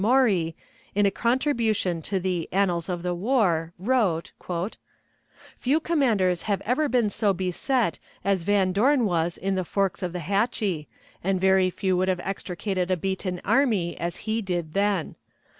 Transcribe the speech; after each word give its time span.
Maury, 0.01 0.55
in 0.95 1.05
a 1.05 1.11
contribution 1.11 2.01
to 2.01 2.19
the 2.19 2.49
"Annals 2.51 2.89
of 2.89 3.03
the 3.03 3.13
War," 3.13 3.71
wrote: 3.77 4.31
"Few 5.57 5.79
commanders 5.79 6.41
have 6.41 6.59
ever 6.61 6.89
been 6.89 7.11
so 7.11 7.33
beset 7.33 7.99
as 8.25 8.41
Van 8.41 8.71
Dorn 8.71 9.05
was 9.05 9.37
in 9.37 9.53
the 9.53 9.63
forks 9.63 10.01
of 10.01 10.11
the 10.11 10.21
Hatchie, 10.21 10.87
and 11.23 11.39
very 11.39 11.69
few 11.69 11.95
would 11.97 12.07
have 12.07 12.19
extricated 12.21 12.89
a 12.89 12.97
beaten 12.97 13.39
army 13.45 13.95
as 13.95 14.17
he 14.25 14.41
did 14.41 14.73
then. 14.73 15.17